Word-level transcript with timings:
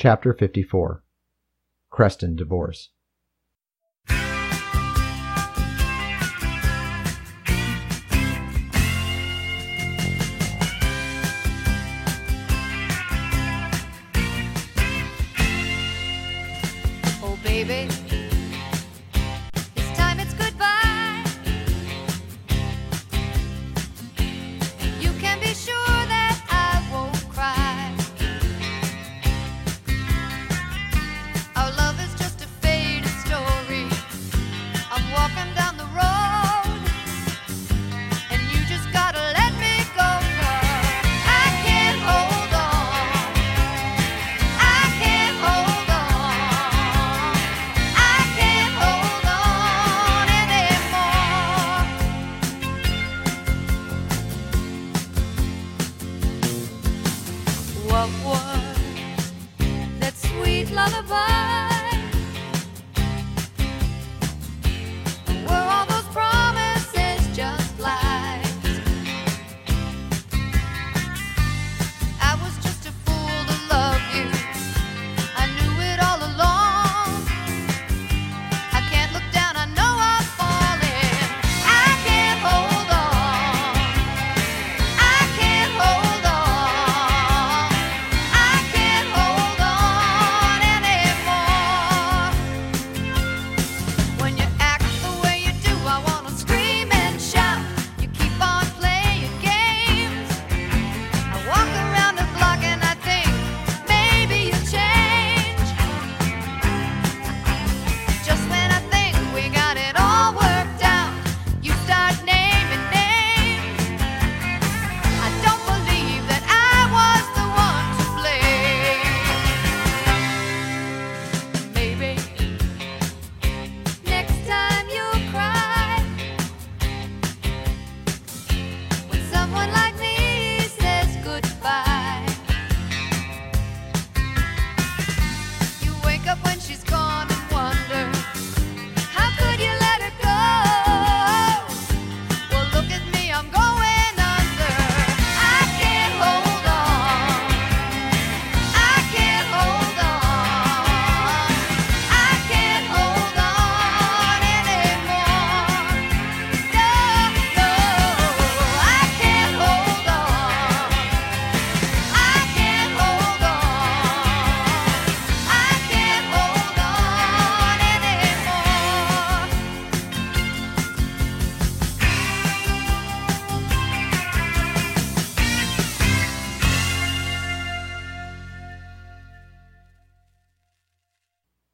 Chapter 0.00 0.32
54 0.32 1.04
Creston 1.90 2.34
Divorce 2.34 2.88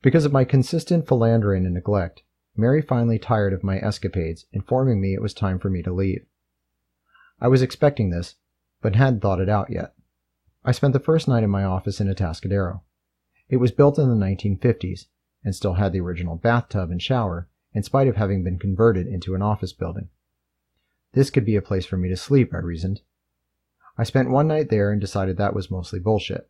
Because 0.07 0.25
of 0.25 0.33
my 0.33 0.45
consistent 0.45 1.09
philandering 1.09 1.65
and 1.65 1.75
neglect, 1.75 2.23
Mary 2.57 2.81
finally 2.81 3.19
tired 3.19 3.53
of 3.53 3.65
my 3.65 3.79
escapades, 3.79 4.47
informing 4.53 5.01
me 5.01 5.15
it 5.15 5.21
was 5.21 5.35
time 5.35 5.59
for 5.59 5.69
me 5.69 5.83
to 5.83 5.93
leave. 5.93 6.25
I 7.41 7.49
was 7.49 7.61
expecting 7.61 8.11
this, 8.11 8.37
but 8.81 8.95
hadn't 8.95 9.19
thought 9.19 9.41
it 9.41 9.49
out 9.49 9.69
yet. 9.69 9.95
I 10.65 10.71
spent 10.71 10.93
the 10.93 11.01
first 11.01 11.27
night 11.27 11.43
in 11.43 11.51
my 11.51 11.65
office 11.65 12.01
in 12.01 12.07
Atascadero. 12.07 12.83
It 13.49 13.57
was 13.57 13.73
built 13.73 13.99
in 13.99 14.09
the 14.09 14.25
1950s 14.25 15.07
and 15.43 15.57
still 15.57 15.75
had 15.75 15.93
the 15.93 16.03
original 16.03 16.37
bathtub 16.37 16.93
and 16.93 17.03
shower, 17.03 17.49
in 17.75 17.83
spite 17.83 18.07
of 18.07 18.15
having 18.15 18.45
been 18.45 18.61
converted 18.61 19.09
into 19.09 19.35
an 19.35 19.43
office 19.43 19.73
building. 19.73 20.09
This 21.15 21.31
could 21.31 21.45
be 21.45 21.57
a 21.57 21.61
place 21.61 21.85
for 21.85 21.97
me 21.97 22.09
to 22.11 22.17
sleep, 22.17 22.55
I 22.55 22.59
reasoned. 22.59 23.01
I 23.99 24.05
spent 24.05 24.31
one 24.31 24.47
night 24.47 24.71
there 24.71 24.93
and 24.93 25.01
decided 25.01 25.37
that 25.39 25.53
was 25.53 25.69
mostly 25.69 25.99
bullshit. 25.99 26.49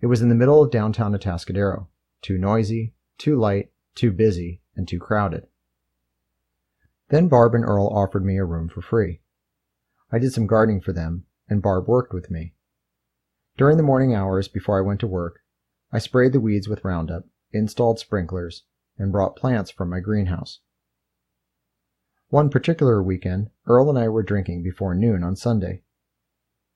It 0.00 0.06
was 0.06 0.22
in 0.22 0.28
the 0.28 0.36
middle 0.36 0.62
of 0.62 0.70
downtown 0.70 1.18
Atascadero, 1.18 1.88
too 2.22 2.38
noisy, 2.38 2.94
too 3.18 3.36
light, 3.36 3.70
too 3.94 4.12
busy, 4.12 4.62
and 4.76 4.86
too 4.86 4.98
crowded. 4.98 5.46
Then 7.08 7.28
Barb 7.28 7.54
and 7.54 7.64
Earl 7.64 7.88
offered 7.88 8.24
me 8.24 8.36
a 8.38 8.44
room 8.44 8.68
for 8.68 8.82
free. 8.82 9.20
I 10.12 10.18
did 10.18 10.32
some 10.32 10.46
gardening 10.46 10.80
for 10.80 10.92
them, 10.92 11.26
and 11.48 11.62
Barb 11.62 11.88
worked 11.88 12.12
with 12.12 12.30
me. 12.30 12.54
During 13.56 13.76
the 13.76 13.82
morning 13.82 14.14
hours 14.14 14.48
before 14.48 14.78
I 14.78 14.86
went 14.86 15.00
to 15.00 15.06
work, 15.06 15.40
I 15.92 15.98
sprayed 15.98 16.32
the 16.32 16.40
weeds 16.40 16.68
with 16.68 16.84
Roundup, 16.84 17.24
installed 17.52 17.98
sprinklers, 17.98 18.64
and 18.96 19.12
brought 19.12 19.36
plants 19.36 19.70
from 19.70 19.90
my 19.90 20.00
greenhouse. 20.00 20.60
One 22.28 22.48
particular 22.48 23.02
weekend, 23.02 23.50
Earl 23.66 23.90
and 23.90 23.98
I 23.98 24.08
were 24.08 24.22
drinking 24.22 24.62
before 24.62 24.94
noon 24.94 25.24
on 25.24 25.34
Sunday. 25.34 25.82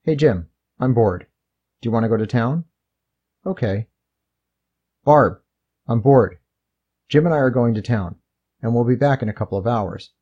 Hey 0.03 0.17
Jim, 0.17 0.49
I'm 0.81 0.95
bored. 0.95 1.27
Do 1.81 1.87
you 1.87 1.93
want 1.93 2.05
to 2.05 2.09
go 2.09 2.17
to 2.17 2.27
town? 2.27 2.65
Okay. 3.47 3.89
Barb, 5.05 5.41
I'm 5.87 6.01
bored. 6.01 6.39
Jim 7.11 7.27
and 7.27 7.35
I 7.35 7.39
are 7.39 7.51
going 7.51 7.75
to 7.75 7.83
town, 7.83 8.17
and 8.63 8.75
we'll 8.75 8.85
be 8.85 8.97
back 8.97 9.23
in 9.23 9.29
a 9.29 9.35
couple 9.35 9.59
of 9.59 9.67
hours. 9.67 10.13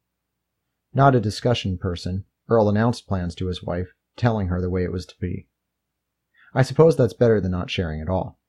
Not 0.92 1.14
a 1.14 1.20
discussion 1.20 1.78
person, 1.78 2.24
Earl 2.48 2.68
announced 2.68 3.06
plans 3.06 3.36
to 3.36 3.46
his 3.46 3.62
wife, 3.62 3.94
telling 4.16 4.48
her 4.48 4.60
the 4.60 4.70
way 4.70 4.82
it 4.82 4.90
was 4.90 5.06
to 5.06 5.14
be. 5.20 5.46
I 6.52 6.62
suppose 6.62 6.96
that's 6.96 7.14
better 7.14 7.40
than 7.40 7.52
not 7.52 7.70
sharing 7.70 8.00
at 8.00 8.08
all. 8.08 8.40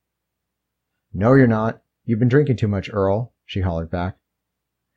No, 1.12 1.34
you're 1.34 1.46
not. 1.46 1.82
You've 2.04 2.18
been 2.18 2.28
drinking 2.28 2.56
too 2.56 2.68
much, 2.68 2.90
Earl, 2.92 3.32
she 3.46 3.60
hollered 3.60 3.90
back. 3.90 4.18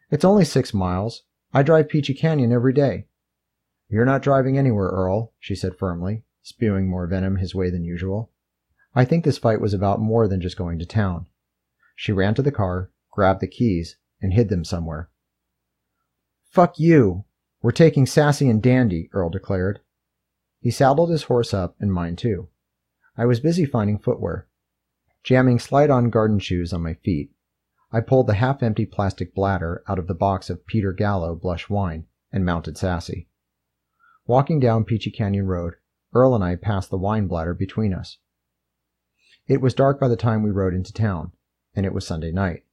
It's 0.09 0.25
only 0.25 0.43
six 0.43 0.73
miles. 0.73 1.23
I 1.53 1.61
drive 1.61 1.87
Peachy 1.87 2.15
Canyon 2.15 2.51
every 2.51 2.73
day. 2.73 3.05
You're 3.89 4.05
not 4.05 4.23
driving 4.23 4.57
anywhere, 4.57 4.87
Earl, 4.87 5.33
she 5.39 5.55
said 5.55 5.77
firmly, 5.77 6.23
spewing 6.41 6.89
more 6.89 7.05
venom 7.05 7.37
his 7.37 7.53
way 7.53 7.69
than 7.69 7.85
usual. 7.85 8.31
I 8.97 9.05
think 9.05 9.23
this 9.23 9.37
fight 9.37 9.61
was 9.61 9.75
about 9.75 10.01
more 10.01 10.27
than 10.27 10.41
just 10.41 10.57
going 10.57 10.79
to 10.79 10.85
town. 10.87 11.27
She 11.95 12.11
ran 12.11 12.33
to 12.33 12.41
the 12.41 12.51
car, 12.51 12.89
grabbed 13.11 13.41
the 13.41 13.47
keys, 13.47 13.95
and 14.23 14.33
hid 14.33 14.49
them 14.49 14.63
somewhere. 14.63 15.11
Fuck 16.49 16.79
you! 16.79 17.25
We're 17.61 17.73
taking 17.73 18.07
Sassy 18.07 18.49
and 18.49 18.59
Dandy, 18.59 19.11
Earl 19.13 19.29
declared. 19.29 19.81
He 20.61 20.71
saddled 20.71 21.11
his 21.11 21.25
horse 21.25 21.53
up, 21.53 21.75
and 21.79 21.93
mine 21.93 22.15
too. 22.15 22.47
I 23.15 23.27
was 23.27 23.39
busy 23.39 23.65
finding 23.65 23.99
footwear. 23.99 24.47
Jamming 25.21 25.59
slide 25.59 25.91
on 25.91 26.09
garden 26.09 26.39
shoes 26.39 26.73
on 26.73 26.81
my 26.81 26.95
feet, 26.95 27.31
I 27.91 28.01
pulled 28.01 28.25
the 28.25 28.33
half 28.33 28.63
empty 28.63 28.87
plastic 28.87 29.35
bladder 29.35 29.83
out 29.87 29.99
of 29.99 30.07
the 30.07 30.15
box 30.15 30.49
of 30.49 30.65
Peter 30.65 30.91
Gallo 30.91 31.35
blush 31.35 31.69
wine 31.69 32.07
and 32.31 32.43
mounted 32.43 32.79
Sassy. 32.79 33.29
Walking 34.25 34.59
down 34.59 34.85
Peachy 34.85 35.11
Canyon 35.11 35.45
Road, 35.45 35.75
Earl 36.15 36.33
and 36.33 36.43
I 36.43 36.55
passed 36.55 36.89
the 36.89 36.97
wine 36.97 37.27
bladder 37.27 37.53
between 37.53 37.93
us. 37.93 38.17
It 39.47 39.61
was 39.61 39.73
dark 39.73 39.99
by 39.99 40.09
the 40.09 40.17
time 40.17 40.43
we 40.43 40.51
rode 40.51 40.73
into 40.73 40.91
town, 40.91 41.31
and 41.73 41.85
it 41.85 41.93
was 41.93 42.05
Sunday 42.05 42.31
night. 42.31 42.63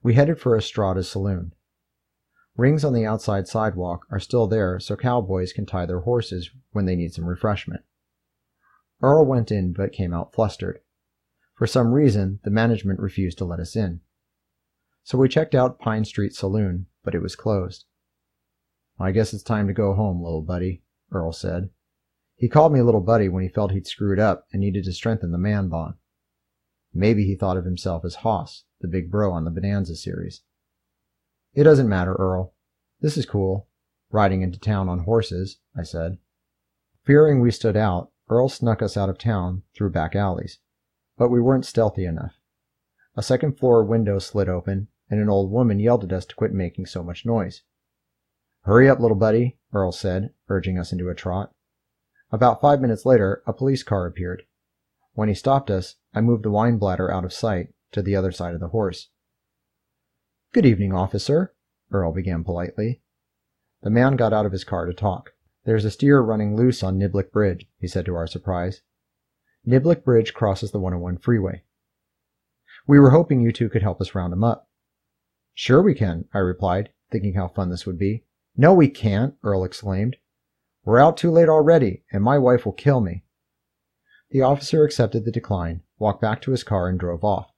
We 0.00 0.14
headed 0.14 0.38
for 0.38 0.56
Estrada's 0.56 1.10
saloon. 1.10 1.54
Rings 2.56 2.84
on 2.84 2.92
the 2.92 3.06
outside 3.06 3.48
sidewalk 3.48 4.06
are 4.10 4.20
still 4.20 4.46
there 4.46 4.78
so 4.78 4.94
cowboys 4.94 5.52
can 5.52 5.66
tie 5.66 5.86
their 5.86 6.00
horses 6.00 6.50
when 6.70 6.84
they 6.84 6.94
need 6.94 7.12
some 7.14 7.24
refreshment. 7.24 7.82
Earl 9.00 9.24
went 9.24 9.50
in 9.50 9.72
but 9.72 9.92
came 9.92 10.12
out 10.12 10.32
flustered. 10.32 10.80
For 11.54 11.66
some 11.66 11.92
reason, 11.92 12.38
the 12.44 12.50
management 12.50 13.00
refused 13.00 13.38
to 13.38 13.44
let 13.44 13.58
us 13.58 13.74
in. 13.74 14.00
So 15.02 15.18
we 15.18 15.28
checked 15.28 15.54
out 15.54 15.80
Pine 15.80 16.04
Street 16.04 16.34
Saloon, 16.34 16.86
but 17.02 17.14
it 17.14 17.22
was 17.22 17.34
closed. 17.34 17.86
I 19.00 19.10
guess 19.10 19.34
it's 19.34 19.42
time 19.42 19.66
to 19.66 19.72
go 19.72 19.94
home, 19.94 20.22
little 20.22 20.42
buddy, 20.42 20.82
Earl 21.10 21.32
said. 21.32 21.70
He 22.42 22.48
called 22.48 22.72
me 22.72 22.82
little 22.82 23.00
buddy 23.00 23.28
when 23.28 23.44
he 23.44 23.48
felt 23.48 23.70
he'd 23.70 23.86
screwed 23.86 24.18
up 24.18 24.48
and 24.52 24.60
needed 24.60 24.82
to 24.86 24.92
strengthen 24.92 25.30
the 25.30 25.38
man 25.38 25.68
bond. 25.68 25.94
Maybe 26.92 27.24
he 27.24 27.36
thought 27.36 27.56
of 27.56 27.64
himself 27.64 28.04
as 28.04 28.16
Hoss, 28.16 28.64
the 28.80 28.88
big 28.88 29.12
bro 29.12 29.30
on 29.30 29.44
the 29.44 29.50
Bonanza 29.52 29.94
series. 29.94 30.42
It 31.54 31.62
doesn't 31.62 31.88
matter, 31.88 32.14
Earl. 32.14 32.52
This 33.00 33.16
is 33.16 33.26
cool. 33.26 33.68
Riding 34.10 34.42
into 34.42 34.58
town 34.58 34.88
on 34.88 35.04
horses, 35.04 35.60
I 35.78 35.84
said. 35.84 36.18
Fearing 37.04 37.40
we 37.40 37.52
stood 37.52 37.76
out, 37.76 38.10
Earl 38.28 38.48
snuck 38.48 38.82
us 38.82 38.96
out 38.96 39.08
of 39.08 39.18
town 39.18 39.62
through 39.72 39.90
back 39.90 40.16
alleys. 40.16 40.58
But 41.16 41.30
we 41.30 41.40
weren't 41.40 41.64
stealthy 41.64 42.04
enough. 42.04 42.40
A 43.14 43.22
second 43.22 43.56
floor 43.56 43.84
window 43.84 44.18
slid 44.18 44.48
open, 44.48 44.88
and 45.08 45.20
an 45.20 45.30
old 45.30 45.52
woman 45.52 45.78
yelled 45.78 46.02
at 46.02 46.12
us 46.12 46.26
to 46.26 46.34
quit 46.34 46.52
making 46.52 46.86
so 46.86 47.04
much 47.04 47.24
noise. 47.24 47.62
Hurry 48.62 48.88
up, 48.88 48.98
little 48.98 49.16
buddy, 49.16 49.58
Earl 49.72 49.92
said, 49.92 50.34
urging 50.48 50.76
us 50.76 50.90
into 50.90 51.08
a 51.08 51.14
trot. 51.14 51.54
About 52.32 52.62
five 52.62 52.80
minutes 52.80 53.04
later, 53.04 53.42
a 53.46 53.52
police 53.52 53.82
car 53.82 54.06
appeared. 54.06 54.44
When 55.12 55.28
he 55.28 55.34
stopped 55.34 55.70
us, 55.70 55.96
I 56.14 56.22
moved 56.22 56.44
the 56.44 56.50
wine 56.50 56.78
bladder 56.78 57.12
out 57.12 57.26
of 57.26 57.32
sight 57.32 57.74
to 57.92 58.00
the 58.00 58.16
other 58.16 58.32
side 58.32 58.54
of 58.54 58.60
the 58.60 58.68
horse. 58.68 59.10
Good 60.54 60.64
evening, 60.64 60.94
officer, 60.94 61.52
Earl 61.90 62.12
began 62.12 62.42
politely. 62.42 63.02
The 63.82 63.90
man 63.90 64.16
got 64.16 64.32
out 64.32 64.46
of 64.46 64.52
his 64.52 64.64
car 64.64 64.86
to 64.86 64.94
talk. 64.94 65.34
There's 65.64 65.84
a 65.84 65.90
steer 65.90 66.20
running 66.20 66.56
loose 66.56 66.82
on 66.82 66.98
Niblick 66.98 67.32
Bridge, 67.32 67.68
he 67.78 67.86
said 67.86 68.06
to 68.06 68.14
our 68.14 68.26
surprise. 68.26 68.80
Niblick 69.66 70.02
Bridge 70.02 70.32
crosses 70.32 70.70
the 70.70 70.80
101 70.80 71.18
freeway. 71.18 71.64
We 72.86 72.98
were 72.98 73.10
hoping 73.10 73.42
you 73.42 73.52
two 73.52 73.68
could 73.68 73.82
help 73.82 74.00
us 74.00 74.14
round 74.14 74.32
him 74.32 74.42
up. 74.42 74.70
Sure 75.52 75.82
we 75.82 75.94
can, 75.94 76.24
I 76.32 76.38
replied, 76.38 76.90
thinking 77.10 77.34
how 77.34 77.48
fun 77.48 77.68
this 77.68 77.84
would 77.84 77.98
be. 77.98 78.24
No, 78.56 78.72
we 78.72 78.88
can't, 78.88 79.34
Earl 79.42 79.64
exclaimed. 79.64 80.16
We're 80.84 81.00
out 81.00 81.16
too 81.16 81.30
late 81.30 81.48
already, 81.48 82.02
and 82.12 82.24
my 82.24 82.38
wife 82.38 82.64
will 82.64 82.72
kill 82.72 83.00
me. 83.00 83.24
The 84.30 84.42
officer 84.42 84.84
accepted 84.84 85.24
the 85.24 85.30
decline, 85.30 85.82
walked 85.98 86.20
back 86.20 86.42
to 86.42 86.50
his 86.50 86.64
car, 86.64 86.88
and 86.88 86.98
drove 86.98 87.22
off. 87.22 87.52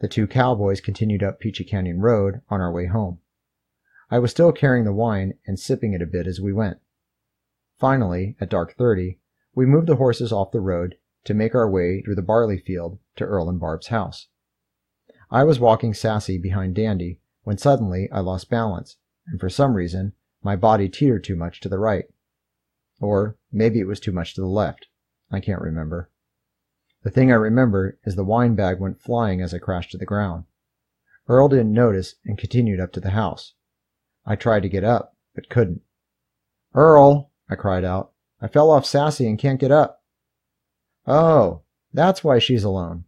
The 0.00 0.08
two 0.08 0.26
cowboys 0.26 0.80
continued 0.80 1.22
up 1.22 1.40
Peachy 1.40 1.64
Canyon 1.64 2.00
Road 2.00 2.42
on 2.48 2.60
our 2.60 2.70
way 2.70 2.86
home. 2.86 3.18
I 4.10 4.18
was 4.20 4.30
still 4.30 4.52
carrying 4.52 4.84
the 4.84 4.92
wine 4.92 5.34
and 5.46 5.58
sipping 5.58 5.92
it 5.92 6.02
a 6.02 6.06
bit 6.06 6.26
as 6.26 6.40
we 6.40 6.52
went. 6.52 6.78
Finally, 7.78 8.36
at 8.40 8.50
dark 8.50 8.76
thirty, 8.76 9.18
we 9.54 9.66
moved 9.66 9.88
the 9.88 9.96
horses 9.96 10.32
off 10.32 10.52
the 10.52 10.60
road 10.60 10.96
to 11.24 11.34
make 11.34 11.54
our 11.54 11.68
way 11.68 12.02
through 12.02 12.14
the 12.14 12.22
barley 12.22 12.58
field 12.58 12.98
to 13.16 13.24
Earl 13.24 13.48
and 13.48 13.58
Barb's 13.58 13.88
house. 13.88 14.28
I 15.30 15.42
was 15.42 15.58
walking 15.58 15.94
sassy 15.94 16.38
behind 16.38 16.76
Dandy 16.76 17.20
when 17.42 17.58
suddenly 17.58 18.08
I 18.12 18.20
lost 18.20 18.50
balance, 18.50 18.98
and 19.26 19.40
for 19.40 19.48
some 19.48 19.74
reason 19.74 20.12
my 20.42 20.54
body 20.54 20.88
teetered 20.88 21.24
too 21.24 21.34
much 21.34 21.60
to 21.60 21.68
the 21.68 21.78
right. 21.78 22.04
Or 23.00 23.36
maybe 23.52 23.80
it 23.80 23.86
was 23.86 24.00
too 24.00 24.12
much 24.12 24.34
to 24.34 24.40
the 24.40 24.46
left. 24.46 24.86
I 25.30 25.40
can't 25.40 25.60
remember. 25.60 26.10
The 27.02 27.10
thing 27.10 27.30
I 27.30 27.36
remember 27.36 27.98
is 28.04 28.16
the 28.16 28.24
wine 28.24 28.54
bag 28.54 28.80
went 28.80 29.00
flying 29.00 29.40
as 29.40 29.54
I 29.54 29.58
crashed 29.58 29.92
to 29.92 29.98
the 29.98 30.06
ground. 30.06 30.44
Earl 31.28 31.48
didn't 31.48 31.72
notice 31.72 32.14
and 32.24 32.38
continued 32.38 32.80
up 32.80 32.92
to 32.92 33.00
the 33.00 33.10
house. 33.10 33.54
I 34.24 34.36
tried 34.36 34.62
to 34.62 34.68
get 34.68 34.84
up, 34.84 35.16
but 35.34 35.48
couldn't. 35.48 35.82
Earl, 36.74 37.30
I 37.48 37.54
cried 37.54 37.84
out, 37.84 38.12
I 38.40 38.48
fell 38.48 38.70
off 38.70 38.84
Sassy 38.84 39.28
and 39.28 39.38
can't 39.38 39.60
get 39.60 39.70
up. 39.70 40.02
Oh, 41.06 41.62
that's 41.92 42.24
why 42.24 42.38
she's 42.38 42.64
alone. 42.64 43.04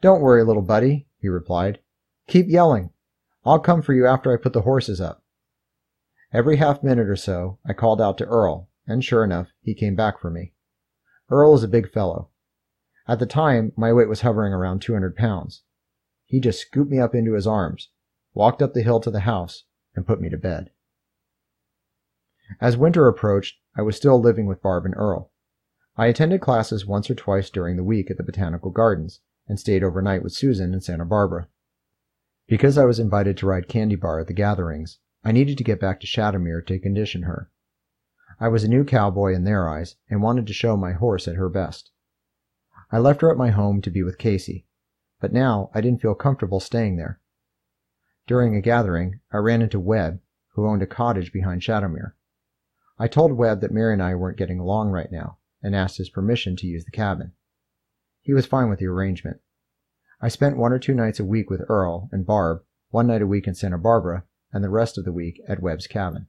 Don't 0.00 0.20
worry, 0.20 0.44
little 0.44 0.62
buddy, 0.62 1.08
he 1.18 1.28
replied. 1.28 1.80
Keep 2.28 2.48
yelling. 2.48 2.90
I'll 3.44 3.58
come 3.58 3.82
for 3.82 3.92
you 3.92 4.06
after 4.06 4.32
I 4.32 4.40
put 4.40 4.52
the 4.52 4.62
horses 4.62 5.00
up. 5.00 5.22
Every 6.32 6.56
half 6.56 6.82
minute 6.82 7.08
or 7.08 7.16
so, 7.16 7.58
I 7.66 7.72
called 7.72 8.00
out 8.00 8.18
to 8.18 8.24
Earl, 8.24 8.68
and 8.86 9.04
sure 9.04 9.24
enough, 9.24 9.48
he 9.60 9.74
came 9.74 9.94
back 9.94 10.20
for 10.20 10.30
me. 10.30 10.52
Earl 11.30 11.54
is 11.54 11.62
a 11.62 11.68
big 11.68 11.90
fellow. 11.90 12.30
At 13.06 13.18
the 13.18 13.26
time, 13.26 13.72
my 13.76 13.92
weight 13.92 14.08
was 14.08 14.22
hovering 14.22 14.52
around 14.52 14.80
200 14.80 15.16
pounds. 15.16 15.62
He 16.26 16.40
just 16.40 16.60
scooped 16.60 16.90
me 16.90 16.98
up 16.98 17.14
into 17.14 17.34
his 17.34 17.46
arms, 17.46 17.90
walked 18.32 18.62
up 18.62 18.74
the 18.74 18.82
hill 18.82 19.00
to 19.00 19.10
the 19.10 19.20
house, 19.20 19.64
and 19.94 20.06
put 20.06 20.20
me 20.20 20.28
to 20.30 20.36
bed. 20.36 20.70
As 22.60 22.76
winter 22.76 23.08
approached, 23.08 23.58
I 23.76 23.82
was 23.82 23.96
still 23.96 24.20
living 24.20 24.46
with 24.46 24.62
Barb 24.62 24.84
and 24.84 24.94
Earl. 24.96 25.30
I 25.96 26.06
attended 26.06 26.40
classes 26.40 26.86
once 26.86 27.08
or 27.08 27.14
twice 27.14 27.50
during 27.50 27.76
the 27.76 27.84
week 27.84 28.10
at 28.10 28.16
the 28.16 28.22
Botanical 28.22 28.70
Gardens 28.70 29.20
and 29.46 29.60
stayed 29.60 29.84
overnight 29.84 30.22
with 30.22 30.32
Susan 30.32 30.74
in 30.74 30.80
Santa 30.80 31.04
Barbara. 31.04 31.48
Because 32.46 32.76
I 32.76 32.84
was 32.84 32.98
invited 32.98 33.36
to 33.38 33.46
ride 33.46 33.68
Candy 33.68 33.96
Bar 33.96 34.20
at 34.20 34.26
the 34.26 34.34
gatherings, 34.34 34.98
I 35.24 35.32
needed 35.32 35.56
to 35.58 35.64
get 35.64 35.80
back 35.80 36.00
to 36.00 36.06
Shadowmere 36.06 36.66
to 36.66 36.78
condition 36.78 37.22
her. 37.22 37.50
I 38.44 38.48
was 38.48 38.62
a 38.62 38.68
new 38.68 38.84
cowboy 38.84 39.32
in 39.32 39.44
their 39.44 39.66
eyes 39.70 39.96
and 40.10 40.20
wanted 40.20 40.46
to 40.46 40.52
show 40.52 40.76
my 40.76 40.92
horse 40.92 41.26
at 41.26 41.36
her 41.36 41.48
best. 41.48 41.90
I 42.92 42.98
left 42.98 43.22
her 43.22 43.30
at 43.30 43.38
my 43.38 43.48
home 43.48 43.80
to 43.80 43.90
be 43.90 44.02
with 44.02 44.18
Casey, 44.18 44.66
but 45.18 45.32
now 45.32 45.70
I 45.72 45.80
didn't 45.80 46.02
feel 46.02 46.14
comfortable 46.14 46.60
staying 46.60 46.96
there. 46.96 47.22
During 48.26 48.54
a 48.54 48.60
gathering, 48.60 49.20
I 49.32 49.38
ran 49.38 49.62
into 49.62 49.80
Webb, 49.80 50.20
who 50.48 50.66
owned 50.68 50.82
a 50.82 50.86
cottage 50.86 51.32
behind 51.32 51.62
Shadowmere. 51.62 52.16
I 52.98 53.08
told 53.08 53.32
Webb 53.32 53.62
that 53.62 53.72
Mary 53.72 53.94
and 53.94 54.02
I 54.02 54.14
weren't 54.14 54.36
getting 54.36 54.58
along 54.58 54.90
right 54.90 55.10
now 55.10 55.38
and 55.62 55.74
asked 55.74 55.96
his 55.96 56.10
permission 56.10 56.54
to 56.56 56.66
use 56.66 56.84
the 56.84 56.90
cabin. 56.90 57.32
He 58.20 58.34
was 58.34 58.44
fine 58.44 58.68
with 58.68 58.78
the 58.78 58.88
arrangement. 58.88 59.40
I 60.20 60.28
spent 60.28 60.58
one 60.58 60.74
or 60.74 60.78
two 60.78 60.92
nights 60.92 61.18
a 61.18 61.24
week 61.24 61.48
with 61.48 61.64
Earl 61.70 62.10
and 62.12 62.26
Barb, 62.26 62.62
one 62.90 63.06
night 63.06 63.22
a 63.22 63.26
week 63.26 63.46
in 63.46 63.54
Santa 63.54 63.78
Barbara, 63.78 64.24
and 64.52 64.62
the 64.62 64.68
rest 64.68 64.98
of 64.98 65.06
the 65.06 65.12
week 65.14 65.40
at 65.48 65.62
Webb's 65.62 65.86
cabin. 65.86 66.26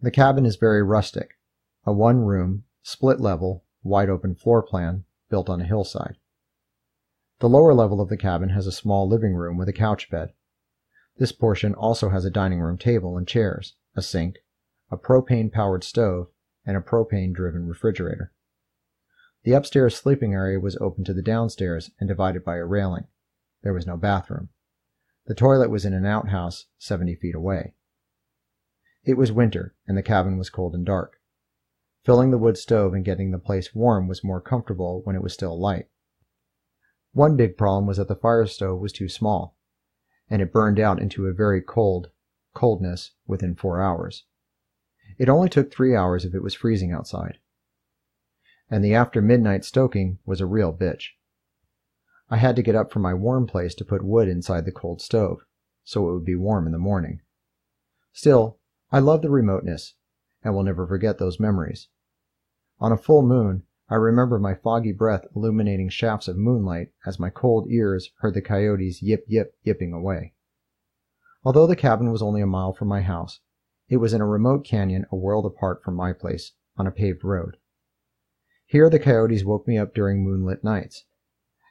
The 0.00 0.10
cabin 0.12 0.46
is 0.46 0.56
very 0.56 0.82
rustic, 0.82 1.38
a 1.84 1.92
one 1.92 2.20
room, 2.20 2.64
split 2.82 3.20
level, 3.20 3.64
wide 3.82 4.08
open 4.08 4.36
floor 4.36 4.62
plan 4.62 5.04
built 5.28 5.48
on 5.48 5.60
a 5.60 5.66
hillside. 5.66 6.16
The 7.40 7.48
lower 7.48 7.74
level 7.74 8.00
of 8.00 8.08
the 8.08 8.16
cabin 8.16 8.50
has 8.50 8.66
a 8.66 8.72
small 8.72 9.08
living 9.08 9.34
room 9.34 9.56
with 9.56 9.68
a 9.68 9.72
couch 9.72 10.08
bed. 10.08 10.32
This 11.16 11.32
portion 11.32 11.74
also 11.74 12.10
has 12.10 12.24
a 12.24 12.30
dining 12.30 12.60
room 12.60 12.78
table 12.78 13.16
and 13.16 13.26
chairs, 13.26 13.74
a 13.96 14.02
sink, 14.02 14.36
a 14.90 14.96
propane 14.96 15.50
powered 15.50 15.82
stove, 15.82 16.28
and 16.64 16.76
a 16.76 16.80
propane 16.80 17.32
driven 17.32 17.66
refrigerator. 17.66 18.32
The 19.42 19.52
upstairs 19.52 19.96
sleeping 19.96 20.32
area 20.32 20.60
was 20.60 20.76
open 20.76 21.04
to 21.04 21.14
the 21.14 21.22
downstairs 21.22 21.90
and 21.98 22.08
divided 22.08 22.44
by 22.44 22.56
a 22.56 22.64
railing. 22.64 23.08
There 23.62 23.72
was 23.72 23.86
no 23.86 23.96
bathroom. 23.96 24.50
The 25.26 25.34
toilet 25.34 25.70
was 25.70 25.84
in 25.84 25.92
an 25.92 26.06
outhouse 26.06 26.66
70 26.78 27.16
feet 27.16 27.34
away. 27.34 27.74
It 29.08 29.16
was 29.16 29.32
winter, 29.32 29.74
and 29.86 29.96
the 29.96 30.02
cabin 30.02 30.36
was 30.36 30.50
cold 30.50 30.74
and 30.74 30.84
dark. 30.84 31.18
Filling 32.04 32.30
the 32.30 32.36
wood 32.36 32.58
stove 32.58 32.92
and 32.92 33.02
getting 33.02 33.30
the 33.30 33.38
place 33.38 33.74
warm 33.74 34.06
was 34.06 34.22
more 34.22 34.38
comfortable 34.38 35.00
when 35.04 35.16
it 35.16 35.22
was 35.22 35.32
still 35.32 35.58
light. 35.58 35.88
One 37.14 37.34
big 37.34 37.56
problem 37.56 37.86
was 37.86 37.96
that 37.96 38.08
the 38.08 38.14
fire 38.14 38.44
stove 38.44 38.80
was 38.80 38.92
too 38.92 39.08
small, 39.08 39.56
and 40.28 40.42
it 40.42 40.52
burned 40.52 40.78
out 40.78 41.00
into 41.00 41.24
a 41.24 41.32
very 41.32 41.62
cold 41.62 42.10
coldness 42.52 43.12
within 43.26 43.54
four 43.54 43.80
hours. 43.80 44.26
It 45.16 45.30
only 45.30 45.48
took 45.48 45.72
three 45.72 45.96
hours 45.96 46.26
if 46.26 46.34
it 46.34 46.42
was 46.42 46.52
freezing 46.52 46.92
outside. 46.92 47.38
And 48.68 48.84
the 48.84 48.94
after 48.94 49.22
midnight 49.22 49.64
stoking 49.64 50.18
was 50.26 50.42
a 50.42 50.46
real 50.46 50.70
bitch. 50.70 51.12
I 52.28 52.36
had 52.36 52.56
to 52.56 52.62
get 52.62 52.74
up 52.74 52.92
from 52.92 53.00
my 53.00 53.14
warm 53.14 53.46
place 53.46 53.74
to 53.76 53.86
put 53.86 54.04
wood 54.04 54.28
inside 54.28 54.66
the 54.66 54.70
cold 54.70 55.00
stove, 55.00 55.46
so 55.82 56.10
it 56.10 56.12
would 56.12 56.26
be 56.26 56.34
warm 56.34 56.66
in 56.66 56.72
the 56.72 56.78
morning. 56.78 57.22
Still, 58.12 58.58
I 58.90 59.00
love 59.00 59.20
the 59.20 59.28
remoteness, 59.28 59.94
and 60.42 60.54
will 60.54 60.62
never 60.62 60.86
forget 60.86 61.18
those 61.18 61.38
memories. 61.38 61.88
On 62.80 62.90
a 62.90 62.96
full 62.96 63.22
moon, 63.22 63.64
I 63.90 63.96
remember 63.96 64.38
my 64.38 64.54
foggy 64.54 64.92
breath 64.92 65.26
illuminating 65.36 65.90
shafts 65.90 66.26
of 66.26 66.38
moonlight 66.38 66.92
as 67.06 67.18
my 67.18 67.28
cold 67.28 67.70
ears 67.70 68.10
heard 68.20 68.32
the 68.32 68.40
coyotes 68.40 69.02
yip 69.02 69.24
yip 69.28 69.54
yipping 69.62 69.92
away. 69.92 70.32
Although 71.44 71.66
the 71.66 71.76
cabin 71.76 72.10
was 72.10 72.22
only 72.22 72.40
a 72.40 72.46
mile 72.46 72.72
from 72.72 72.88
my 72.88 73.02
house, 73.02 73.40
it 73.90 73.98
was 73.98 74.14
in 74.14 74.22
a 74.22 74.26
remote 74.26 74.64
canyon 74.64 75.04
a 75.12 75.16
world 75.16 75.44
apart 75.44 75.82
from 75.82 75.94
my 75.94 76.14
place, 76.14 76.52
on 76.78 76.86
a 76.86 76.90
paved 76.90 77.24
road. 77.24 77.58
Here 78.64 78.88
the 78.88 78.98
coyotes 78.98 79.44
woke 79.44 79.68
me 79.68 79.76
up 79.76 79.94
during 79.94 80.24
moonlit 80.24 80.64
nights. 80.64 81.04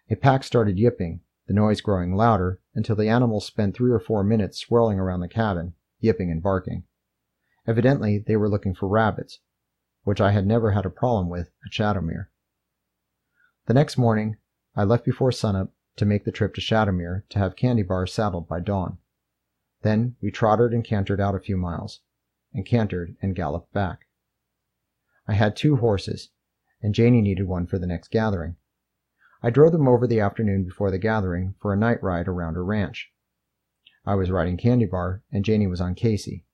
A 0.09 0.15
pack 0.15 0.43
started 0.43 0.77
yipping, 0.77 1.21
the 1.47 1.53
noise 1.53 1.81
growing 1.81 2.15
louder 2.15 2.59
until 2.75 2.95
the 2.95 3.09
animals 3.09 3.45
spent 3.45 3.75
three 3.75 3.91
or 3.91 3.99
four 3.99 4.23
minutes 4.23 4.59
swirling 4.59 4.99
around 4.99 5.21
the 5.21 5.27
cabin, 5.27 5.73
yipping 5.99 6.29
and 6.29 6.43
barking. 6.43 6.83
Evidently, 7.67 8.17
they 8.17 8.37
were 8.37 8.49
looking 8.49 8.73
for 8.73 8.87
rabbits, 8.87 9.39
which 10.03 10.21
I 10.21 10.31
had 10.31 10.47
never 10.47 10.71
had 10.71 10.85
a 10.85 10.89
problem 10.89 11.27
with 11.27 11.51
at 11.65 11.73
Shadowmere. 11.73 12.29
The 13.65 13.73
next 13.73 13.97
morning, 13.97 14.37
I 14.73 14.85
left 14.85 15.03
before 15.03 15.33
sunup 15.33 15.73
to 15.97 16.05
make 16.05 16.23
the 16.23 16.31
trip 16.31 16.53
to 16.53 16.61
Shadowmere 16.61 17.27
to 17.29 17.39
have 17.39 17.57
Candy 17.57 17.83
Bar 17.83 18.07
saddled 18.07 18.47
by 18.47 18.61
dawn. 18.61 18.99
Then 19.81 20.15
we 20.21 20.31
trotted 20.31 20.73
and 20.73 20.83
cantered 20.83 21.19
out 21.19 21.35
a 21.35 21.39
few 21.39 21.57
miles, 21.57 21.99
and 22.53 22.65
cantered 22.65 23.17
and 23.21 23.35
galloped 23.35 23.73
back. 23.73 24.07
I 25.27 25.33
had 25.33 25.55
two 25.55 25.75
horses, 25.75 26.29
and 26.81 26.95
Janey 26.95 27.21
needed 27.21 27.47
one 27.47 27.67
for 27.67 27.77
the 27.77 27.87
next 27.87 28.09
gathering. 28.09 28.55
I 29.43 29.49
drove 29.49 29.73
them 29.73 29.87
over 29.87 30.07
the 30.07 30.21
afternoon 30.21 30.63
before 30.63 30.89
the 30.89 30.97
gathering 30.97 31.55
for 31.59 31.73
a 31.73 31.77
night 31.77 32.01
ride 32.01 32.29
around 32.29 32.55
her 32.55 32.63
ranch. 32.63 33.11
I 34.05 34.15
was 34.15 34.31
riding 34.31 34.55
Candy 34.55 34.85
Bar, 34.85 35.21
and 35.31 35.43
Janey 35.43 35.67
was 35.67 35.81
on 35.81 35.93
Casey. 35.93 36.45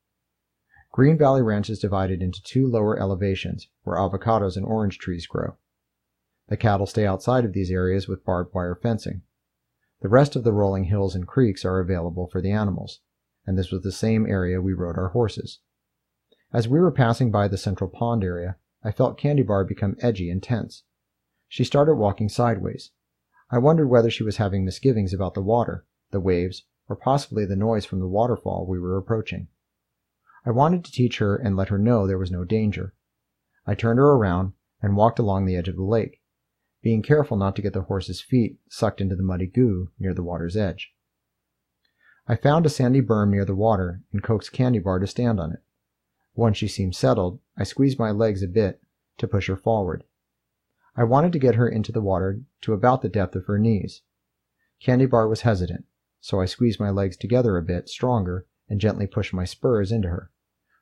Green 0.93 1.17
Valley 1.17 1.41
Ranch 1.41 1.71
is 1.71 1.79
divided 1.79 2.21
into 2.21 2.39
two 2.43 2.67
lower 2.67 2.99
elevations 2.99 3.67
where 3.81 3.97
avocados 3.97 4.55
and 4.55 4.63
orange 4.63 4.99
trees 4.99 5.25
grow. 5.25 5.57
The 6.49 6.55
cattle 6.55 6.85
stay 6.85 7.07
outside 7.07 7.45
of 7.45 7.53
these 7.53 7.71
areas 7.71 8.07
with 8.07 8.23
barbed 8.23 8.53
wire 8.53 8.75
fencing. 8.75 9.23
The 10.01 10.07
rest 10.07 10.35
of 10.35 10.43
the 10.43 10.53
rolling 10.53 10.83
hills 10.83 11.15
and 11.15 11.25
creeks 11.25 11.65
are 11.65 11.79
available 11.79 12.27
for 12.27 12.41
the 12.41 12.51
animals, 12.51 12.99
and 13.47 13.57
this 13.57 13.71
was 13.71 13.81
the 13.81 13.91
same 13.91 14.27
area 14.27 14.61
we 14.61 14.73
rode 14.73 14.95
our 14.99 15.09
horses. 15.09 15.61
As 16.53 16.67
we 16.67 16.79
were 16.79 16.91
passing 16.91 17.31
by 17.31 17.47
the 17.47 17.57
central 17.57 17.89
pond 17.89 18.23
area, 18.23 18.57
I 18.83 18.91
felt 18.91 19.17
Candy 19.17 19.41
Bar 19.41 19.65
become 19.65 19.97
edgy 19.99 20.29
and 20.29 20.43
tense. 20.43 20.83
She 21.47 21.63
started 21.63 21.95
walking 21.95 22.29
sideways. 22.29 22.91
I 23.49 23.57
wondered 23.57 23.87
whether 23.87 24.11
she 24.11 24.23
was 24.23 24.37
having 24.37 24.63
misgivings 24.63 25.11
about 25.11 25.33
the 25.33 25.41
water, 25.41 25.87
the 26.11 26.19
waves, 26.19 26.65
or 26.87 26.95
possibly 26.95 27.47
the 27.47 27.55
noise 27.55 27.83
from 27.83 27.99
the 27.99 28.07
waterfall 28.07 28.67
we 28.67 28.79
were 28.79 28.95
approaching. 28.95 29.47
I 30.45 30.51
wanted 30.51 30.83
to 30.83 30.91
teach 30.91 31.19
her 31.19 31.35
and 31.35 31.55
let 31.55 31.69
her 31.69 31.77
know 31.77 32.05
there 32.05 32.17
was 32.17 32.31
no 32.31 32.43
danger. 32.43 32.93
I 33.65 33.75
turned 33.75 33.97
her 33.97 34.11
around 34.11 34.53
and 34.81 34.97
walked 34.97 35.19
along 35.19 35.45
the 35.45 35.55
edge 35.55 35.69
of 35.69 35.77
the 35.77 35.83
lake, 35.83 36.21
being 36.81 37.01
careful 37.01 37.37
not 37.37 37.55
to 37.55 37.61
get 37.61 37.71
the 37.71 37.83
horse's 37.83 38.21
feet 38.21 38.59
sucked 38.69 38.99
into 38.99 39.15
the 39.15 39.23
muddy 39.23 39.47
goo 39.47 39.91
near 39.97 40.13
the 40.13 40.23
water's 40.23 40.57
edge. 40.57 40.93
I 42.27 42.35
found 42.35 42.65
a 42.65 42.69
sandy 42.69 43.01
berm 43.01 43.31
near 43.31 43.45
the 43.45 43.55
water 43.55 44.01
and 44.11 44.21
coaxed 44.21 44.51
Candy 44.51 44.79
Bar 44.79 44.99
to 44.99 45.07
stand 45.07 45.39
on 45.39 45.53
it. 45.53 45.63
Once 46.35 46.57
she 46.57 46.67
seemed 46.67 46.95
settled, 46.95 47.39
I 47.57 47.63
squeezed 47.63 47.99
my 47.99 48.11
legs 48.11 48.43
a 48.43 48.47
bit 48.47 48.81
to 49.19 49.27
push 49.27 49.47
her 49.47 49.55
forward. 49.55 50.03
I 50.95 51.05
wanted 51.05 51.31
to 51.33 51.39
get 51.39 51.55
her 51.55 51.69
into 51.69 51.91
the 51.91 52.01
water 52.01 52.41
to 52.61 52.73
about 52.73 53.01
the 53.01 53.09
depth 53.09 53.35
of 53.35 53.45
her 53.45 53.57
knees. 53.57 54.01
Candy 54.81 55.05
Bar 55.05 55.27
was 55.27 55.41
hesitant, 55.41 55.85
so 56.19 56.41
I 56.41 56.45
squeezed 56.45 56.79
my 56.79 56.89
legs 56.89 57.15
together 57.15 57.57
a 57.57 57.63
bit 57.63 57.87
stronger 57.87 58.45
and 58.69 58.81
gently 58.81 59.07
pushed 59.07 59.33
my 59.33 59.45
spurs 59.45 59.91
into 59.91 60.09
her, 60.09 60.31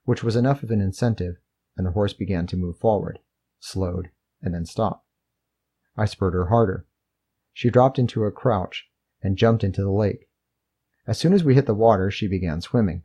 which 0.06 0.24
was 0.24 0.36
enough 0.36 0.64
of 0.64 0.72
an 0.72 0.82
incentive, 0.82 1.38
and 1.78 1.86
the 1.86 1.92
horse 1.92 2.14
began 2.14 2.48
to 2.48 2.58
move 2.58 2.78
forward, 2.78 3.20
slowed, 3.60 4.10
and 4.42 4.54
then 4.54 4.66
stopped. 4.66 5.06
I 5.96 6.06
spurred 6.06 6.34
her 6.34 6.48
harder. 6.48 6.86
She 7.54 7.70
dropped 7.70 8.00
into 8.00 8.24
a 8.24 8.32
crouch 8.32 8.90
and 9.22 9.38
jumped 9.38 9.64
into 9.64 9.84
the 9.84 9.92
lake. 9.92 10.30
As 11.06 11.18
soon 11.18 11.34
as 11.34 11.44
we 11.44 11.56
hit 11.56 11.66
the 11.66 11.74
water, 11.74 12.10
she 12.10 12.28
began 12.28 12.62
swimming. 12.62 13.04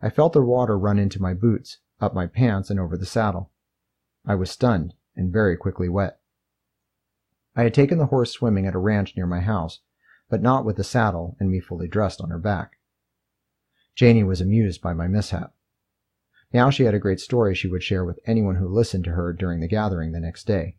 I 0.00 0.10
felt 0.10 0.32
the 0.32 0.42
water 0.42 0.78
run 0.78 0.98
into 0.98 1.22
my 1.22 1.34
boots, 1.34 1.78
up 2.00 2.14
my 2.14 2.26
pants, 2.26 2.70
and 2.70 2.80
over 2.80 2.96
the 2.96 3.06
saddle. 3.06 3.50
I 4.24 4.34
was 4.34 4.50
stunned 4.50 4.94
and 5.16 5.32
very 5.32 5.56
quickly 5.56 5.88
wet. 5.88 6.20
I 7.54 7.62
had 7.64 7.74
taken 7.74 7.98
the 7.98 8.06
horse 8.06 8.32
swimming 8.32 8.66
at 8.66 8.74
a 8.74 8.78
ranch 8.78 9.16
near 9.16 9.26
my 9.26 9.40
house, 9.40 9.80
but 10.28 10.42
not 10.42 10.64
with 10.64 10.76
the 10.76 10.84
saddle 10.84 11.36
and 11.38 11.50
me 11.50 11.60
fully 11.60 11.86
dressed 11.86 12.20
on 12.20 12.30
her 12.30 12.38
back. 12.38 12.78
Janey 13.94 14.24
was 14.24 14.40
amused 14.40 14.80
by 14.80 14.94
my 14.94 15.06
mishap. 15.06 15.54
Now 16.52 16.68
she 16.68 16.84
had 16.84 16.94
a 16.94 16.98
great 16.98 17.20
story 17.20 17.54
she 17.54 17.68
would 17.68 17.82
share 17.82 18.04
with 18.04 18.20
anyone 18.26 18.56
who 18.56 18.68
listened 18.68 19.04
to 19.04 19.12
her 19.12 19.32
during 19.32 19.60
the 19.60 19.68
gathering 19.68 20.12
the 20.12 20.20
next 20.20 20.46
day. 20.46 20.76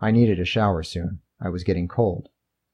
I 0.00 0.10
needed 0.10 0.38
a 0.38 0.44
shower 0.44 0.82
soon. 0.82 1.20
I 1.40 1.48
was 1.48 1.64
getting 1.64 1.88
cold. 1.88 2.28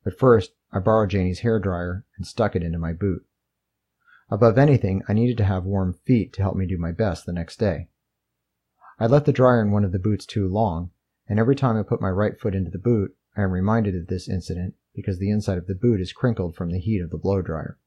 But 0.04 0.18
first, 0.18 0.52
I 0.70 0.80
borrowed 0.80 1.10
Janey's 1.10 1.40
hair 1.40 1.58
dryer 1.58 2.04
and 2.16 2.26
stuck 2.26 2.54
it 2.54 2.62
into 2.62 2.78
my 2.78 2.92
boot. 2.92 3.24
Above 4.30 4.58
anything, 4.58 5.02
I 5.08 5.14
needed 5.14 5.38
to 5.38 5.44
have 5.44 5.64
warm 5.64 5.94
feet 6.04 6.34
to 6.34 6.42
help 6.42 6.56
me 6.56 6.66
do 6.66 6.76
my 6.76 6.92
best 6.92 7.24
the 7.24 7.32
next 7.32 7.58
day. 7.58 7.88
I 8.98 9.06
left 9.06 9.24
the 9.24 9.32
dryer 9.32 9.62
in 9.62 9.70
one 9.70 9.84
of 9.84 9.92
the 9.92 9.98
boots 9.98 10.26
too 10.26 10.46
long, 10.46 10.90
and 11.26 11.38
every 11.38 11.56
time 11.56 11.76
I 11.76 11.82
put 11.82 12.02
my 12.02 12.10
right 12.10 12.38
foot 12.38 12.54
into 12.54 12.70
the 12.70 12.78
boot, 12.78 13.16
I 13.36 13.42
am 13.42 13.52
reminded 13.52 13.94
of 13.94 14.08
this 14.08 14.28
incident 14.28 14.74
because 14.94 15.18
the 15.18 15.30
inside 15.30 15.56
of 15.56 15.66
the 15.66 15.74
boot 15.74 16.00
is 16.00 16.12
crinkled 16.12 16.56
from 16.56 16.70
the 16.70 16.80
heat 16.80 17.00
of 17.00 17.10
the 17.10 17.16
blow 17.16 17.40
dryer. 17.40 17.78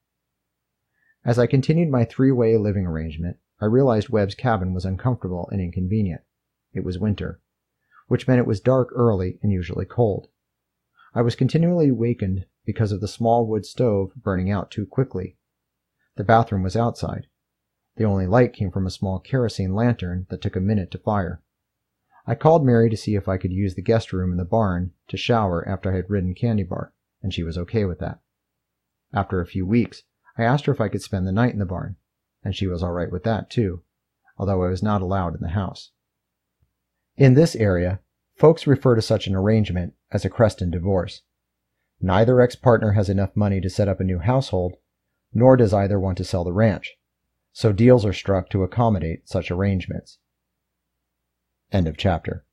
As 1.24 1.38
I 1.38 1.46
continued 1.46 1.90
my 1.90 2.06
three 2.06 2.32
way 2.32 2.58
living 2.58 2.88
arrangement, 2.88 3.38
I 3.62 3.66
realized 3.66 4.10
Webb's 4.10 4.34
cabin 4.34 4.74
was 4.74 4.86
uncomfortable 4.86 5.48
and 5.52 5.62
inconvenient. 5.62 6.22
It 6.74 6.84
was 6.84 6.98
winter, 6.98 7.40
which 8.08 8.28
meant 8.28 8.40
it 8.40 8.48
was 8.48 8.60
dark 8.60 8.90
early 8.92 9.38
and 9.44 9.52
usually 9.52 9.86
cold. 9.86 10.30
I 11.14 11.22
was 11.22 11.36
continually 11.36 11.92
wakened 11.92 12.48
because 12.66 12.92
of 12.92 13.02
the 13.02 13.08
small 13.08 13.46
wood 13.46 13.66
stove 13.68 14.14
burning 14.16 14.50
out 14.50 14.72
too 14.72 14.88
quickly. 14.88 15.38
The 16.16 16.24
bathroom 16.24 16.64
was 16.64 16.76
outside. 16.76 17.28
The 17.98 18.04
only 18.06 18.26
light 18.26 18.54
came 18.54 18.72
from 18.72 18.88
a 18.88 18.92
small 18.92 19.20
kerosene 19.20 19.76
lantern 19.76 20.26
that 20.30 20.42
took 20.42 20.56
a 20.56 20.62
minute 20.62 20.90
to 20.92 20.98
fire. 20.98 21.44
I 22.26 22.34
called 22.34 22.66
Mary 22.66 22.90
to 22.90 22.98
see 22.98 23.16
if 23.16 23.28
I 23.28 23.38
could 23.38 23.52
use 23.52 23.76
the 23.76 23.82
guest 23.84 24.12
room 24.12 24.32
in 24.32 24.38
the 24.38 24.46
barn 24.46 24.94
to 25.10 25.18
shower 25.18 25.68
after 25.68 25.92
I 25.92 25.98
had 25.98 26.10
ridden 26.10 26.34
Candy 26.34 26.64
Bar, 26.64 26.94
and 27.22 27.32
she 27.32 27.44
was 27.44 27.58
okay 27.58 27.86
with 27.86 28.00
that. 28.00 28.22
After 29.14 29.40
a 29.40 29.46
few 29.46 29.68
weeks, 29.68 30.04
I 30.38 30.44
asked 30.44 30.66
her 30.66 30.74
if 30.74 30.82
I 30.82 30.88
could 30.88 31.02
spend 31.02 31.28
the 31.28 31.32
night 31.32 31.54
in 31.54 31.60
the 31.60 31.66
barn, 31.66 31.98
and 32.44 32.56
she 32.56 32.68
was 32.68 32.82
all 32.82 32.92
right 32.92 33.12
with 33.12 33.24
that 33.24 33.50
too, 33.50 33.84
although 34.38 34.64
I 34.64 34.70
was 34.70 34.84
not 34.84 35.02
allowed 35.02 35.36
in 35.36 35.42
the 35.42 35.50
house. 35.50 35.92
In 37.18 37.34
this 37.34 37.56
area, 37.56 38.00
folks 38.36 38.66
refer 38.66 38.96
to 38.96 39.02
such 39.02 39.28
an 39.28 39.36
arrangement 39.36 39.94
as 40.12 40.26
a 40.26 40.30
Creston 40.30 40.72
divorce. 40.72 41.22
Neither 42.00 42.42
ex 42.42 42.56
partner 42.56 42.94
has 42.94 43.10
enough 43.10 43.36
money 43.36 43.62
to 43.62 43.70
set 43.70 43.88
up 43.88 44.00
a 44.00 44.04
new 44.04 44.20
household, 44.20 44.76
nor 45.34 45.56
does 45.56 45.74
either 45.74 46.00
want 46.00 46.18
to 46.18 46.24
sell 46.24 46.44
the 46.44 46.54
ranch, 46.54 46.96
so 47.54 47.72
deals 47.72 48.06
are 48.06 48.14
struck 48.14 48.50
to 48.50 48.64
accommodate 48.64 49.30
such 49.30 49.52
arrangements. 49.52 50.18
End 51.72 51.88
of 51.88 51.98
chapter. 51.98 52.46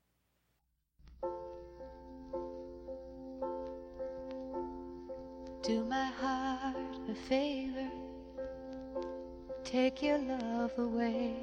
Take 9.69 10.01
your 10.01 10.17
love 10.17 10.71
away. 10.79 11.35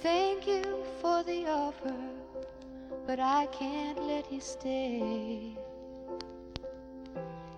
Thank 0.00 0.46
you 0.46 0.62
for 1.00 1.24
the 1.24 1.44
offer, 1.48 1.96
but 3.04 3.18
I 3.18 3.46
can't 3.46 4.00
let 4.04 4.32
you 4.32 4.40
stay. 4.40 5.56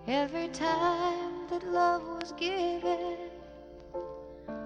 Every 0.07 0.49
time 0.49 1.47
that 1.51 1.71
love 1.71 2.03
was 2.19 2.33
given, 2.33 3.19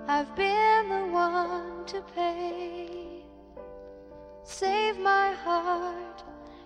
I've 0.06 0.32
been 0.36 0.88
the 0.88 1.06
one 1.10 1.84
to 1.86 2.00
pay. 2.14 3.24
Save 4.44 5.00
my 5.00 5.32
heart, 5.32 6.22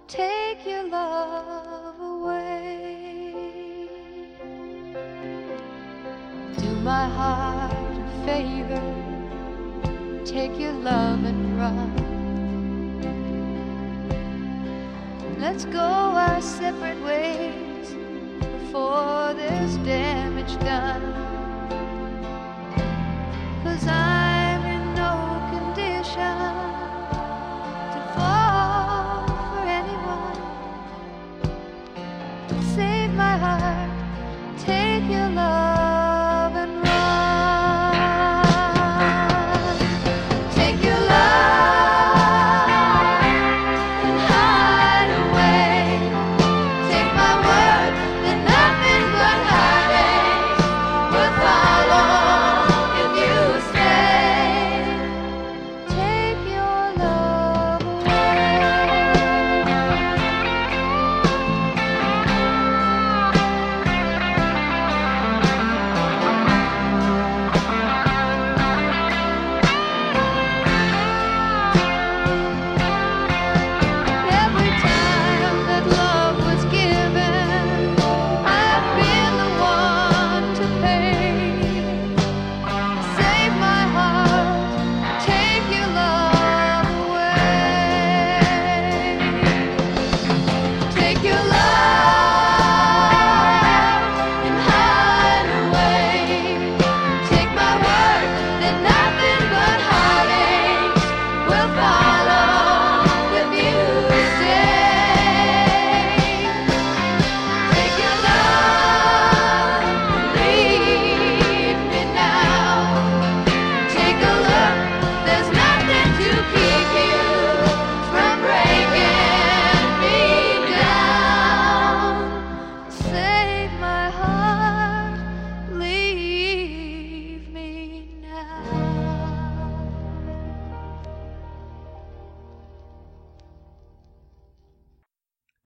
take 0.09 0.67
your 0.67 0.83
love 0.83 1.96
favor, 8.27 8.83
take 10.25 10.59
your 10.59 10.73
love 10.73 11.25
and 11.25 11.57
run. 11.57 11.93
Let's 15.39 15.65
go 15.65 15.79
our 15.79 16.43
separate 16.43 17.01
ways 17.05 17.95
before 18.41 19.33
there's 19.35 19.77
damage 19.79 20.59
done. 20.59 21.05
Cause 23.63 23.87
I'm 23.87 24.26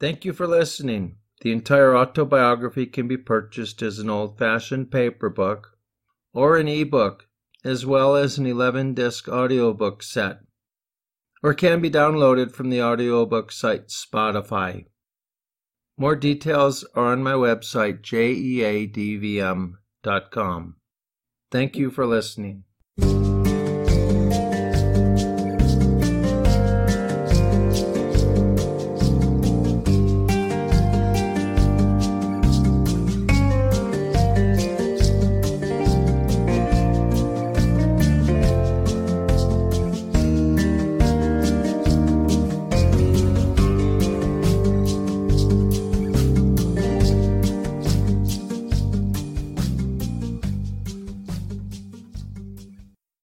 Thank 0.00 0.24
you 0.24 0.32
for 0.32 0.46
listening. 0.46 1.16
The 1.42 1.52
entire 1.52 1.94
autobiography 1.94 2.86
can 2.86 3.06
be 3.06 3.18
purchased 3.18 3.82
as 3.82 3.98
an 3.98 4.08
old 4.10 4.38
fashioned 4.38 4.90
paper 4.90 5.28
book 5.28 5.76
or 6.32 6.56
an 6.56 6.68
ebook, 6.68 7.26
as 7.64 7.84
well 7.84 8.16
as 8.16 8.38
an 8.38 8.46
11 8.46 8.94
disc 8.94 9.28
audiobook 9.28 10.02
set, 10.02 10.40
or 11.42 11.52
can 11.54 11.80
be 11.82 11.90
downloaded 11.90 12.52
from 12.52 12.70
the 12.70 12.82
audiobook 12.82 13.52
site 13.52 13.88
Spotify. 13.88 14.86
More 15.98 16.16
details 16.16 16.84
are 16.94 17.12
on 17.12 17.22
my 17.22 17.32
website, 17.34 18.00
jeadvm.com. 18.00 19.76
Thank 21.50 21.76
you 21.76 21.90
for 21.90 22.06
listening. 22.06 22.64